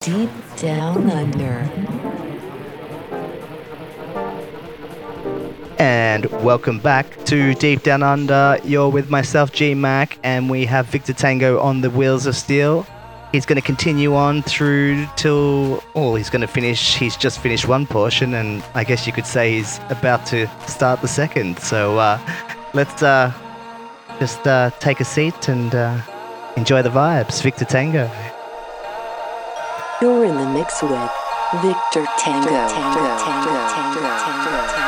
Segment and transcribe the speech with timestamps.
[0.00, 1.70] Deep Down Under.
[5.78, 8.58] And welcome back to Deep Down Under.
[8.64, 12.86] You're with myself, G Mac, and we have Victor Tango on the Wheels of Steel.
[13.30, 17.68] He's going to continue on through till, oh, he's going to finish, he's just finished
[17.68, 21.58] one portion, and I guess you could say he's about to start the second.
[21.58, 22.18] So uh,
[22.72, 23.34] let's uh,
[24.18, 26.00] just uh, take a seat and uh,
[26.56, 27.42] enjoy the vibes.
[27.42, 28.10] Victor Tango.
[30.00, 31.10] You're in the mix with
[31.60, 32.48] Victor Tango.
[32.48, 33.18] Tango.
[33.18, 33.68] Tango.
[33.68, 34.79] Tango.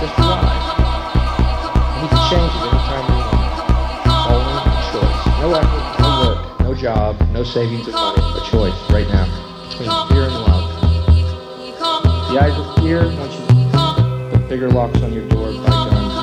[0.00, 0.64] Just ride.
[2.00, 3.54] And can change it anytime we want.
[4.08, 5.22] All in a choice.
[5.40, 5.70] No work,
[6.60, 8.22] no job, no savings of money.
[8.22, 9.26] A choice right now
[9.68, 10.66] between fear and love.
[12.32, 13.44] The eyes of fear, once you
[14.30, 16.14] put bigger locks on your door buy guns,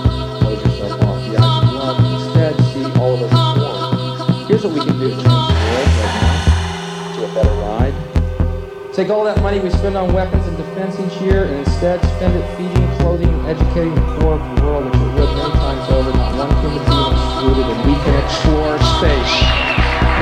[0.41, 1.31] close yourself off.
[1.31, 4.47] The eyes of love, instead, see all of us as one.
[4.47, 7.95] Here's what we can do to change the world right now to a better ride.
[8.93, 12.35] Take all that money we spend on weapons and defense each year and instead spend
[12.35, 15.89] it feeding, clothing, and educating the poor of the world, which it would many times
[15.91, 19.33] over, not one human being excluded, and we can explore space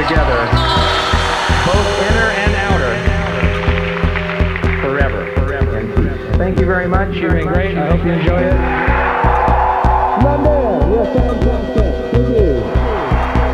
[0.02, 0.39] together,
[1.70, 2.93] both inner and outer
[4.82, 5.22] forever.
[5.36, 5.76] forever.
[6.38, 7.15] Thank you very much.
[7.15, 7.78] You've been great.
[7.78, 8.58] I hope you enjoy it.
[10.24, 11.93] Monday, you're fantastic.
[12.12, 12.62] Thank you.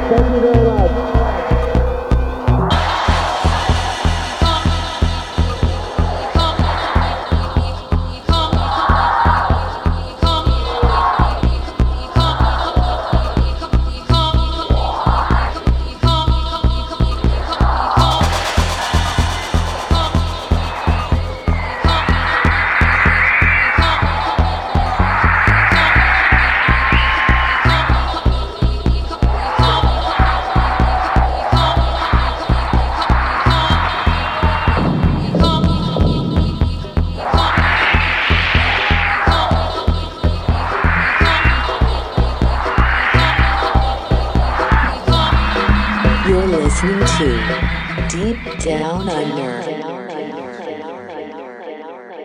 [0.07, 1.32] Thank you very much.